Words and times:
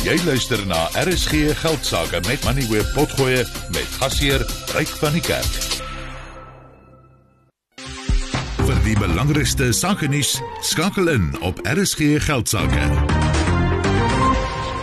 Jy 0.00 0.14
luister 0.24 0.56
na 0.64 0.86
RSG 0.96 1.50
Geldsaake 1.60 2.22
met 2.24 2.40
Money 2.46 2.64
Web 2.70 2.86
Potgoe 2.96 3.42
met 3.74 3.88
gasheer 4.00 4.40
Ryk 4.72 4.88
van 4.96 5.12
die 5.12 5.20
Kerk. 5.20 5.58
Vir 8.62 8.78
die 8.86 8.94
belangrikste 8.96 9.68
sake 9.76 10.08
nuus 10.08 10.38
skakel 10.64 11.12
in 11.12 11.26
op 11.44 11.60
RSG 11.68 12.16
Geldsaake. 12.24 12.86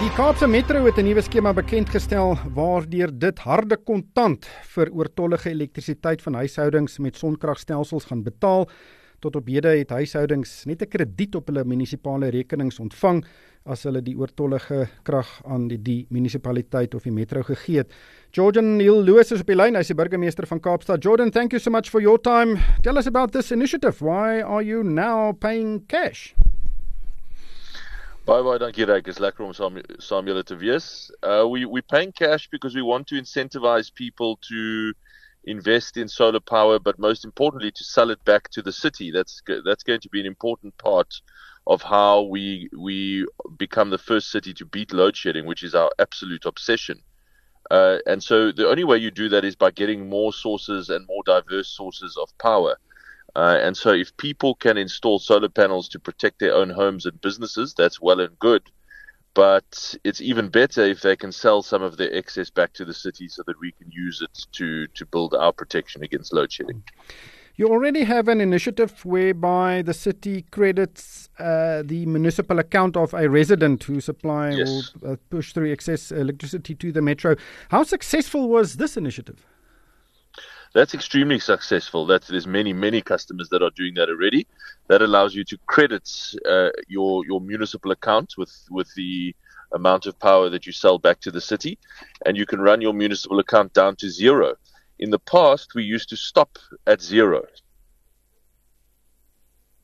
Die 0.03 0.11
Kaapse 0.19 0.45
Metro 0.45 0.85
het 0.85 1.01
'n 1.01 1.09
nuwe 1.09 1.25
skema 1.25 1.53
bekend 1.53 1.89
gestel 1.89 2.37
waardeur 2.53 3.09
dit 3.09 3.39
harde 3.39 3.77
kontant 3.77 4.45
vir 4.75 4.93
oortollige 4.93 5.49
elektrisiteit 5.49 6.21
van 6.21 6.33
huishoudings 6.33 6.99
met 6.99 7.17
sonkragstelsels 7.17 8.05
gaan 8.05 8.23
betaal. 8.23 8.69
Tot 9.19 9.35
op 9.35 9.47
hede 9.47 9.67
het 9.67 9.89
huishoudings 9.89 10.65
net 10.65 10.81
'n 10.81 10.87
krediet 10.87 11.35
op 11.35 11.47
hulle 11.47 11.65
munisipale 11.65 12.29
rekenings 12.29 12.79
ontvang 12.79 13.25
as 13.67 13.83
hulle 13.87 14.01
die 14.03 14.15
oortollige 14.17 14.87
krag 15.07 15.29
aan 15.45 15.67
die, 15.71 15.77
die 15.77 15.99
munisipaliteit 16.13 16.95
of 16.95 17.03
die 17.07 17.13
metro 17.13 17.43
gegee 17.47 17.83
het. 17.83 17.93
Jordan 18.35 18.75
Neil 18.77 19.01
Lewis 19.03 19.31
is 19.31 19.43
op 19.43 19.51
die 19.51 19.57
lyn, 19.57 19.75
hy's 19.75 19.91
die 19.91 19.97
burgemeester 19.97 20.47
van 20.47 20.61
Kaapstad. 20.63 21.03
Jordan, 21.03 21.31
thank 21.31 21.55
you 21.55 21.59
so 21.59 21.71
much 21.71 21.89
for 21.89 22.01
your 22.01 22.19
time. 22.21 22.57
Tell 22.83 22.97
us 22.97 23.07
about 23.07 23.31
this 23.31 23.51
initiative. 23.51 24.01
Why 24.01 24.41
are 24.41 24.63
you 24.63 24.83
now 24.83 25.33
paying 25.33 25.85
cash? 25.87 26.33
Baie 28.27 28.43
baie 28.43 28.59
dankie 28.59 28.83
Ryk. 28.83 29.07
Is 29.07 29.21
lekker 29.23 29.45
om 29.45 29.53
saam 29.55 29.79
saam 30.03 30.27
julle 30.27 30.43
te 30.43 30.57
wees. 30.59 31.09
Uh 31.23 31.45
we 31.47 31.63
we 31.65 31.81
paying 31.81 32.11
cash 32.11 32.49
because 32.51 32.75
we 32.75 32.83
want 32.83 33.07
to 33.07 33.15
incentivize 33.15 33.93
people 33.93 34.35
to 34.49 34.91
invest 35.47 35.95
in 35.95 36.09
solar 36.09 36.41
power, 36.41 36.77
but 36.77 36.99
most 36.99 37.23
importantly, 37.23 37.71
to 37.71 37.83
sell 37.85 38.09
it 38.09 38.23
back 38.25 38.49
to 38.49 38.61
the 38.61 38.73
city. 38.73 39.11
That's 39.11 39.41
that's 39.63 39.83
going 39.83 40.01
to 40.01 40.09
be 40.09 40.19
an 40.19 40.25
important 40.25 40.77
part 40.77 41.21
of 41.67 41.83
how 41.83 42.21
we 42.23 42.69
we 42.77 43.25
become 43.57 43.91
the 43.91 43.99
first 43.99 44.31
city 44.31 44.53
to 44.55 44.65
beat 44.65 44.93
load 44.93 45.15
shedding, 45.17 45.45
which 45.45 45.63
is 45.63 45.75
our 45.75 45.91
absolute 45.99 46.45
obsession. 46.45 47.01
Uh, 47.71 47.97
and 48.07 48.23
so 48.23 48.51
the 48.51 48.67
only 48.67 48.85
way 48.85 48.97
you 48.97 49.11
do 49.11 49.29
that 49.29 49.45
is 49.45 49.55
by 49.55 49.71
getting 49.71 50.09
more 50.09 50.33
sources 50.33 50.89
and 50.89 51.05
more 51.07 51.23
diverse 51.25 51.69
sources 51.69 52.17
of 52.17 52.29
power. 52.39 52.77
Uh, 53.35 53.59
and 53.61 53.77
so 53.77 53.91
if 53.91 54.15
people 54.17 54.55
can 54.55 54.77
install 54.77 55.19
solar 55.19 55.49
panels 55.49 55.89
to 55.89 55.99
protect 55.99 56.39
their 56.39 56.55
own 56.55 56.69
homes 56.71 57.05
and 57.05 57.21
businesses, 57.21 57.73
that's 57.75 58.01
well 58.01 58.21
and 58.21 58.39
good. 58.39 58.63
but 59.37 59.95
it's 60.03 60.19
even 60.19 60.49
better 60.49 60.83
if 60.83 61.01
they 61.01 61.15
can 61.15 61.31
sell 61.31 61.61
some 61.61 61.83
of 61.83 61.95
their 61.97 62.11
excess 62.11 62.49
back 62.49 62.73
to 62.73 62.83
the 62.83 62.93
city 62.93 63.27
so 63.27 63.43
that 63.45 63.59
we 63.61 63.71
can 63.73 63.87
use 63.91 64.19
it 64.23 64.35
to 64.51 64.87
to 64.95 65.05
build 65.05 65.35
our 65.35 65.53
protection 65.53 66.03
against 66.03 66.33
load 66.33 66.51
shedding. 66.51 66.81
You 67.57 67.69
already 67.69 68.03
have 68.03 68.27
an 68.27 68.39
initiative 68.39 69.03
whereby 69.03 69.81
the 69.81 69.93
city 69.93 70.43
credits 70.51 71.27
uh, 71.39 71.81
the 71.83 72.05
municipal 72.05 72.59
account 72.59 72.95
of 72.95 73.15
a 73.15 73.27
resident 73.27 73.83
who 73.83 73.99
supply 73.99 74.51
yes. 74.51 74.91
or 75.01 75.13
uh, 75.13 75.15
push 75.31 75.53
through 75.53 75.71
excess 75.71 76.11
electricity 76.11 76.75
to 76.75 76.91
the 76.91 77.01
metro. 77.01 77.35
How 77.69 77.81
successful 77.81 78.47
was 78.47 78.75
this 78.75 78.95
initiative? 78.95 79.43
That's 80.75 80.93
extremely 80.93 81.39
successful. 81.39 82.05
That 82.05 82.27
there's 82.27 82.45
many 82.45 82.73
many 82.73 83.01
customers 83.01 83.49
that 83.49 83.63
are 83.63 83.71
doing 83.75 83.95
that 83.95 84.09
already. 84.09 84.45
That 84.87 85.01
allows 85.01 85.33
you 85.33 85.43
to 85.45 85.57
credit 85.65 86.07
uh, 86.47 86.69
your 86.87 87.25
your 87.25 87.41
municipal 87.41 87.89
account 87.89 88.35
with 88.37 88.53
with 88.69 88.93
the 88.95 89.35
amount 89.73 90.05
of 90.05 90.19
power 90.19 90.49
that 90.49 90.67
you 90.67 90.71
sell 90.71 90.99
back 90.99 91.21
to 91.21 91.31
the 91.31 91.41
city, 91.41 91.79
and 92.23 92.37
you 92.37 92.45
can 92.45 92.61
run 92.61 92.81
your 92.81 92.93
municipal 92.93 93.39
account 93.39 93.73
down 93.73 93.95
to 93.95 94.09
zero. 94.11 94.55
In 94.99 95.11
the 95.11 95.19
past, 95.19 95.75
we 95.75 95.83
used 95.83 96.09
to 96.09 96.17
stop 96.17 96.57
at 96.87 97.01
zero. 97.01 97.43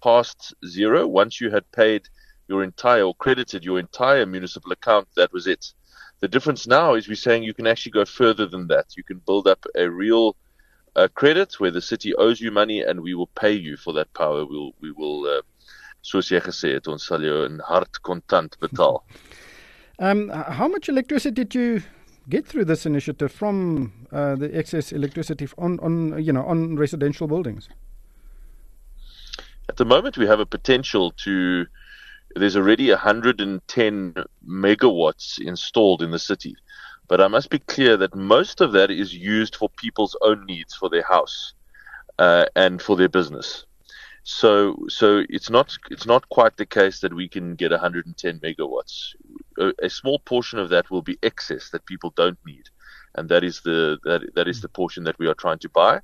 Past 0.03 0.53
zero, 0.65 1.07
once 1.07 1.39
you 1.39 1.51
had 1.51 1.71
paid 1.71 2.07
your 2.47 2.63
entire 2.63 3.03
or 3.03 3.15
credited 3.15 3.63
your 3.63 3.79
entire 3.79 4.25
municipal 4.25 4.71
account, 4.71 5.07
that 5.15 5.31
was 5.31 5.47
it. 5.47 5.73
The 6.19 6.27
difference 6.27 6.65
now 6.65 6.95
is 6.95 7.07
we're 7.07 7.15
saying 7.15 7.43
you 7.43 7.53
can 7.53 7.67
actually 7.67 7.91
go 7.91 8.05
further 8.05 8.47
than 8.47 8.67
that. 8.67 8.97
You 8.97 9.03
can 9.03 9.19
build 9.19 9.47
up 9.47 9.65
a 9.75 9.89
real 9.89 10.35
uh, 10.95 11.07
credit 11.13 11.59
where 11.59 11.71
the 11.71 11.81
city 11.81 12.15
owes 12.15 12.39
you 12.41 12.51
money 12.51 12.81
and 12.81 13.01
we 13.01 13.13
will 13.13 13.27
pay 13.27 13.53
you 13.53 13.77
for 13.77 13.93
that 13.93 14.13
power. 14.13 14.45
We'll 14.45 14.71
we 14.79 14.91
will 14.91 15.25
uh, 15.25 15.41
sal 16.01 16.21
hard 16.21 17.87
betaal. 18.61 19.03
um 19.99 20.29
how 20.29 20.67
much 20.67 20.89
electricity 20.89 21.33
did 21.33 21.55
you 21.55 21.83
get 22.29 22.47
through 22.47 22.65
this 22.65 22.85
initiative 22.85 23.31
from 23.31 23.91
uh, 24.11 24.35
the 24.35 24.55
excess 24.57 24.91
electricity 24.91 25.47
on 25.57 25.79
on 25.79 26.23
you 26.23 26.33
know 26.33 26.45
on 26.45 26.75
residential 26.77 27.27
buildings? 27.27 27.69
At 29.69 29.77
the 29.77 29.85
moment 29.85 30.17
we 30.17 30.27
have 30.27 30.39
a 30.39 30.45
potential 30.45 31.11
to 31.23 31.65
there's 32.35 32.57
already 32.57 32.89
110 32.89 34.13
megawatts 34.47 35.39
installed 35.39 36.01
in 36.01 36.11
the 36.11 36.19
city. 36.19 36.55
But 37.07 37.21
I 37.21 37.27
must 37.27 37.49
be 37.49 37.59
clear 37.59 37.97
that 37.97 38.15
most 38.15 38.61
of 38.61 38.71
that 38.71 38.89
is 38.89 39.13
used 39.13 39.55
for 39.55 39.69
people's 39.69 40.15
own 40.21 40.45
needs 40.45 40.73
for 40.73 40.89
their 40.89 41.03
house 41.03 41.53
uh, 42.17 42.45
and 42.55 42.81
for 42.81 42.95
their 42.95 43.09
business. 43.09 43.65
So, 44.23 44.77
so 44.87 45.23
it's 45.29 45.49
not 45.49 45.77
it's 45.91 46.05
not 46.05 46.29
quite 46.29 46.55
the 46.55 46.65
case 46.65 47.01
that 47.01 47.13
we 47.13 47.27
can 47.27 47.55
get 47.55 47.71
110 47.71 48.39
megawatts. 48.39 49.15
A, 49.57 49.89
small 49.89 50.19
portion 50.19 50.59
of 50.59 50.69
that 50.69 50.89
will 50.89 51.01
be 51.01 51.17
excess 51.21 51.69
that 51.69 51.85
people 51.85 52.13
don't 52.15 52.37
need, 52.45 52.69
and 53.15 53.29
that 53.29 53.43
is 53.43 53.61
the 53.61 53.97
that 54.03 54.21
that 54.35 54.47
is 54.47 54.61
the 54.61 54.69
portion 54.69 55.03
that 55.03 55.19
we 55.19 55.27
are 55.27 55.35
trying 55.35 55.59
to 55.59 55.69
buy. 55.69 56.01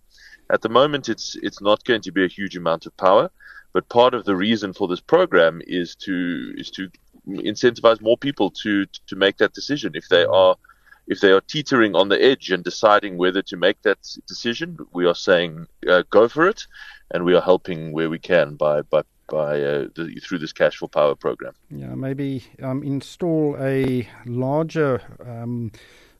At 0.49 0.61
the 0.61 0.69
moment, 0.69 1.09
it's 1.09 1.35
it's 1.41 1.61
not 1.61 1.83
going 1.83 2.01
to 2.01 2.11
be 2.11 2.25
a 2.25 2.27
huge 2.27 2.55
amount 2.55 2.85
of 2.85 2.95
power, 2.97 3.29
but 3.73 3.89
part 3.89 4.13
of 4.13 4.25
the 4.25 4.35
reason 4.35 4.73
for 4.73 4.87
this 4.87 5.01
program 5.01 5.61
is 5.65 5.95
to 5.95 6.53
is 6.57 6.71
to 6.71 6.89
incentivize 7.27 8.01
more 8.01 8.17
people 8.17 8.49
to 8.63 8.85
to 9.07 9.15
make 9.15 9.37
that 9.37 9.53
decision 9.53 9.91
if 9.93 10.07
they 10.09 10.25
are 10.25 10.55
if 11.09 11.19
they 11.19 11.31
are 11.31 11.41
teetering 11.41 11.95
on 11.95 12.07
the 12.07 12.23
edge 12.23 12.51
and 12.51 12.63
deciding 12.63 13.17
whether 13.17 13.41
to 13.41 13.57
make 13.57 13.81
that 13.81 13.97
decision, 14.27 14.77
we 14.93 15.07
are 15.07 15.15
saying 15.15 15.65
uh, 15.89 16.03
go 16.11 16.27
for 16.27 16.47
it, 16.47 16.67
and 17.11 17.25
we 17.25 17.33
are 17.33 17.41
helping 17.41 17.91
where 17.91 18.09
we 18.09 18.19
can 18.19 18.55
by 18.55 18.81
by 18.83 19.01
by 19.29 19.61
uh, 19.61 19.87
the, 19.95 20.19
through 20.23 20.39
this 20.39 20.53
cash 20.53 20.77
for 20.77 20.87
power 20.87 21.15
program. 21.15 21.53
Yeah, 21.69 21.95
maybe 21.95 22.43
um, 22.61 22.83
install 22.83 23.55
a 23.59 24.07
larger. 24.25 25.01
Um, 25.25 25.71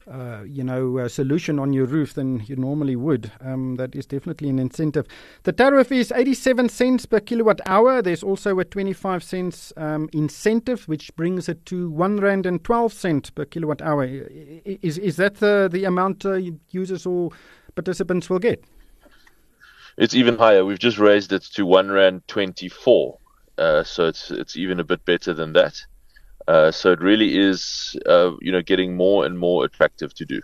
uh, 0.10 0.42
you 0.44 0.64
know, 0.64 0.98
a 0.98 1.08
solution 1.08 1.60
on 1.60 1.72
your 1.72 1.86
roof 1.86 2.16
than 2.16 2.44
you 2.48 2.56
normally 2.56 2.96
would. 2.96 3.32
Um, 3.42 3.76
that 3.76 3.96
is 3.96 4.08
definitely 4.08 4.50
an 4.50 4.58
incentive. 4.58 5.06
The 5.44 5.52
tariff 5.52 5.92
is 5.92 6.12
87 6.12 6.70
cents 6.70 7.06
per 7.06 7.20
kilowatt 7.20 7.62
hour. 7.68 8.02
There's 8.02 8.24
also 8.24 8.58
a 8.58 8.66
25 8.66 9.24
cents 9.24 9.72
um, 9.78 10.10
incentive, 10.12 10.88
which 10.88 11.16
brings 11.16 11.48
it 11.48 11.64
to 11.68 11.92
one 11.92 12.18
rand 12.18 12.48
and 12.48 12.64
12 12.64 12.92
cent 12.92 13.36
per 13.36 13.46
kilowatt 13.46 13.84
hour. 13.84 14.04
Is 14.04 14.98
is 14.98 15.18
that 15.18 15.36
the 15.36 15.70
the 15.72 15.86
amount 15.86 16.26
uh, 16.26 16.40
users 16.72 17.06
or 17.06 17.30
participants 17.76 18.30
will 18.32 18.40
get? 18.40 18.64
It's 20.00 20.16
even 20.16 20.38
higher. 20.38 20.64
We've 20.64 20.80
just 20.80 20.98
raised 20.98 21.34
it 21.34 21.44
to 21.56 21.66
one 21.66 21.92
rand 21.92 22.26
24. 22.30 23.18
Uh, 23.58 23.84
so 23.84 24.08
it's 24.08 24.32
it's 24.32 24.56
even 24.56 24.80
a 24.80 24.84
bit 24.86 25.04
better 25.04 25.34
than 25.34 25.52
that. 25.54 25.76
Uh, 26.48 26.72
so 26.72 26.94
it 26.94 27.02
really 27.02 27.38
is, 27.38 27.98
uh, 28.06 28.32
you 28.40 28.50
know, 28.50 28.62
getting 28.62 28.96
more 28.96 29.26
and 29.26 29.38
more 29.38 29.66
attractive 29.66 30.14
to 30.14 30.26
do. 30.26 30.42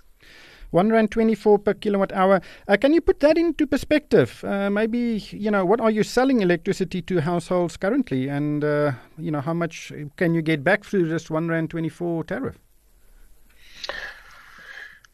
One 0.71 0.89
rand 0.89 1.11
twenty-four 1.11 1.59
per 1.59 1.73
kilowatt 1.73 2.11
hour. 2.11 2.41
Uh, 2.67 2.75
can 2.75 2.93
you 2.93 2.99
put 2.99 3.21
that 3.21 3.37
into 3.37 3.65
perspective? 3.65 4.43
Uh, 4.43 4.69
maybe 4.69 5.23
you 5.31 5.49
know 5.49 5.63
what 5.63 5.79
are 5.79 5.91
you 5.91 6.03
selling 6.03 6.41
electricity 6.41 7.01
to 7.03 7.21
households 7.21 7.77
currently, 7.77 8.27
and 8.27 8.61
uh, 8.61 8.91
you 9.17 9.31
know 9.31 9.39
how 9.39 9.53
much 9.53 9.93
can 10.17 10.33
you 10.33 10.41
get 10.41 10.65
back 10.65 10.83
through 10.83 11.07
this 11.07 11.29
one 11.29 11.47
rand 11.47 11.69
twenty-four 11.69 12.25
tariff? 12.25 12.59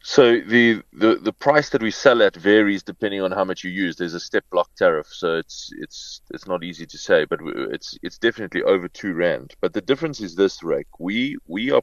So 0.04 0.40
the, 0.40 0.82
the 0.92 1.14
the 1.16 1.32
price 1.32 1.70
that 1.70 1.82
we 1.82 1.92
sell 1.92 2.22
at 2.22 2.34
varies 2.34 2.82
depending 2.82 3.22
on 3.22 3.30
how 3.30 3.44
much 3.44 3.62
you 3.62 3.70
use. 3.70 3.96
There's 3.96 4.14
a 4.14 4.20
step 4.20 4.44
block 4.50 4.68
tariff, 4.76 5.06
so 5.06 5.36
it's 5.36 5.70
it's 5.78 6.22
it's 6.30 6.46
not 6.46 6.64
easy 6.64 6.86
to 6.86 6.98
say, 6.98 7.24
but 7.24 7.38
it's 7.70 7.96
it's 8.02 8.18
definitely 8.18 8.62
over 8.64 8.88
two 8.88 9.12
rand. 9.14 9.54
But 9.60 9.74
the 9.74 9.80
difference 9.80 10.20
is 10.20 10.34
this, 10.34 10.60
Ryk. 10.60 10.86
We 10.98 11.36
we 11.46 11.70
are 11.70 11.82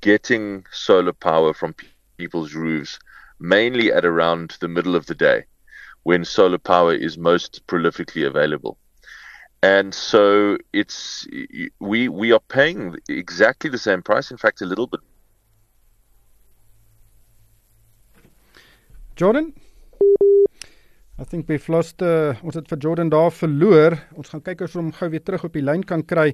getting 0.00 0.64
solar 0.72 1.12
power 1.12 1.52
from 1.52 1.74
people's 2.16 2.54
roofs 2.54 2.98
mainly 3.40 3.92
at 3.92 4.04
around 4.04 4.56
the 4.60 4.68
middle 4.68 4.96
of 4.96 5.06
the 5.06 5.14
day, 5.14 5.44
when 6.02 6.24
solar 6.24 6.58
power 6.58 6.94
is 6.94 7.18
most 7.18 7.66
prolifically 7.66 8.26
available. 8.26 8.78
And 9.62 9.92
so 9.94 10.56
it's 10.72 11.26
we 11.80 12.08
we 12.08 12.32
are 12.32 12.40
paying 12.48 12.96
exactly 13.08 13.68
the 13.68 13.78
same 13.78 14.02
price. 14.02 14.30
In 14.30 14.36
fact, 14.36 14.62
a 14.62 14.66
little 14.66 14.86
bit 14.86 15.00
Jordan? 19.18 19.52
I 21.18 21.24
think 21.24 21.48
we've 21.48 21.72
lost 21.72 22.02
uh, 22.06 22.38
ons 22.46 22.54
het 22.54 22.68
vir 22.70 22.78
Jordan 22.78 23.10
daar 23.10 23.32
verloor. 23.34 23.96
Ons 24.14 24.30
gaan 24.30 24.44
kyk 24.46 24.62
of 24.62 24.68
ons 24.70 24.78
hom 24.78 24.92
gou 24.94 25.08
weer 25.10 25.24
terug 25.26 25.48
op 25.48 25.56
die 25.58 25.64
lyn 25.64 25.82
kan 25.82 26.04
kry. 26.06 26.28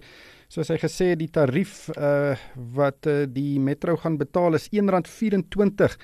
Soos 0.52 0.68
hy 0.68 0.76
gesê 0.82 1.14
het, 1.14 1.20
die 1.22 1.30
tarief 1.32 1.86
uh 1.96 2.36
wat 2.76 3.08
uh, 3.08 3.24
die 3.30 3.56
metro 3.58 3.96
gaan 4.02 4.18
betaal 4.20 4.60
is 4.60 4.68
R1.24 4.68 5.96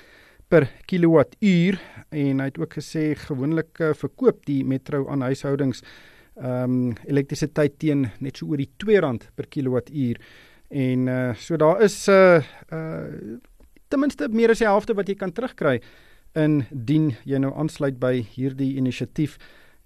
per 0.51 0.71
kilowattuur 0.91 1.77
en 2.11 2.41
hy 2.41 2.49
het 2.49 2.59
ook 2.59 2.81
gesê 2.81 3.11
gewoonlik 3.29 3.85
uh, 3.85 3.93
verkoop 3.95 4.41
die 4.49 4.63
metro 4.65 5.05
aan 5.13 5.29
huishoudings 5.29 5.85
ehm 6.41 6.63
um, 6.65 6.93
elektrisiteit 7.05 7.75
teen 7.83 8.07
net 8.25 8.39
so 8.39 8.49
oor 8.49 8.63
die 8.63 8.71
R2 8.81 9.35
per 9.37 9.51
kilowattuur 9.53 10.23
En 10.71 11.09
uh 11.09 11.35
so 11.35 11.57
daar 11.57 11.83
is 11.83 12.09
uh, 12.09 12.39
uh 12.73 13.39
ten 13.89 13.99
minste 13.99 14.29
meer 14.31 14.51
as 14.51 14.61
die 14.63 14.69
helfte 14.69 14.95
wat 14.95 15.09
jy 15.09 15.17
kan 15.19 15.33
terugkry 15.35 15.81
indien 16.39 17.15
jy 17.25 17.39
nou 17.39 17.53
aansluit 17.55 17.99
by 17.99 18.21
hierdie 18.23 18.77
inisiatief 18.77 19.39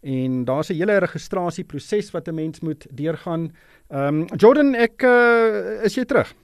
en 0.04 0.44
daar's 0.44 0.70
'n 0.70 0.76
hele 0.76 0.98
registrasieproses 0.98 2.10
wat 2.12 2.28
'n 2.28 2.34
mens 2.34 2.60
moet 2.60 2.86
deurgaan. 2.90 3.52
Ehm 3.90 4.22
um, 4.22 4.26
Jordan, 4.36 4.74
ek 4.74 5.02
uh, 5.02 5.84
is 5.84 5.94
jy 5.94 6.04
terug? 6.04 6.34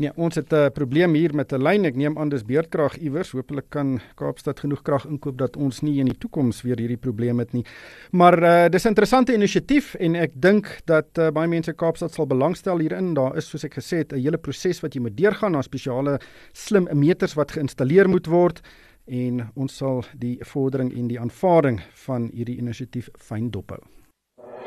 Nee, 0.00 0.12
ons 0.16 0.34
het 0.34 0.52
'n 0.52 0.54
uh, 0.54 0.66
probleem 0.72 1.14
hier 1.14 1.34
met 1.34 1.52
'n 1.52 1.62
lyn. 1.62 1.84
Ek 1.84 1.94
neem 1.94 2.18
aan 2.18 2.28
dis 2.28 2.44
beerdkrag 2.44 2.96
iewers. 2.96 3.30
Hoopelik 3.30 3.64
kan 3.68 4.00
Kaapstad 4.14 4.60
genoeg 4.60 4.82
krag 4.82 5.06
inkoop 5.06 5.38
dat 5.38 5.56
ons 5.56 5.80
nie 5.80 5.98
in 5.98 6.06
die 6.06 6.18
toekoms 6.18 6.62
weer 6.62 6.78
hierdie 6.78 6.96
probleem 6.96 7.38
het 7.38 7.52
nie. 7.52 7.64
Maar 8.10 8.42
uh, 8.42 8.68
dis 8.68 8.84
'n 8.84 8.88
interessante 8.88 9.34
inisiatief 9.34 9.94
en 9.94 10.14
ek 10.14 10.30
dink 10.34 10.80
dat 10.84 11.18
uh, 11.18 11.28
baie 11.30 11.48
mense 11.48 11.72
Kaapstad 11.72 12.12
sal 12.12 12.26
belangstel 12.26 12.78
hierin. 12.78 13.14
Daar 13.14 13.36
is 13.36 13.48
soos 13.48 13.64
ek 13.64 13.74
gesê 13.74 13.96
het 13.96 14.12
'n 14.12 14.18
hele 14.18 14.38
proses 14.38 14.80
wat 14.80 14.94
jy 14.94 15.00
moet 15.00 15.16
deurgaan. 15.16 15.52
Daar's 15.52 15.66
spesiale 15.66 16.20
slim 16.52 16.88
meters 16.92 17.34
wat 17.34 17.52
geïnstalleer 17.52 18.08
moet 18.08 18.26
word 18.26 18.60
en 19.06 19.50
ons 19.54 19.76
sal 19.76 20.04
die 20.18 20.38
vordering 20.40 20.96
en 20.96 21.08
die 21.08 21.20
aanvaarding 21.20 21.80
van 21.94 22.30
hierdie 22.32 22.56
inisiatief 22.58 23.08
fyn 23.18 23.50
dophou. 23.50 23.80